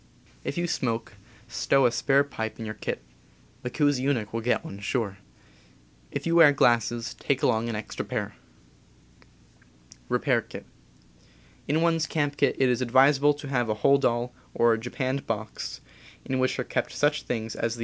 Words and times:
If 0.43 0.57
you 0.57 0.65
smoke, 0.65 1.13
stow 1.47 1.85
a 1.85 1.91
spare 1.91 2.23
pipe 2.23 2.57
in 2.57 2.65
your 2.65 2.73
kit— 2.73 3.03
the 3.61 3.69
koosy 3.69 4.03
oonek 4.05 4.33
will 4.33 4.41
get 4.41 4.65
one, 4.65 4.79
sure. 4.79 5.19
If 6.09 6.25
you 6.25 6.35
wear 6.35 6.51
glasses, 6.53 7.13
take 7.19 7.43
along 7.43 7.69
an 7.69 7.75
extra 7.75 8.03
pair. 8.03 8.33
In 11.67 11.81
one's 11.83 12.07
camp 12.07 12.35
kit 12.35 12.55
it 12.57 12.67
is 12.67 12.81
advisable 12.81 13.35
to 13.35 13.47
have 13.49 13.69
a 13.69 13.75
holdall, 13.75 14.31
or 14.55 14.73
a 14.73 14.79
japanned 14.79 15.27
box, 15.27 15.81
in 16.25 16.39
which 16.39 16.57
are 16.57 16.63
kept 16.63 16.93
such 16.93 17.21
things 17.21 17.55
as• 17.55 17.75
TT 17.75 17.79
j. 17.79 17.79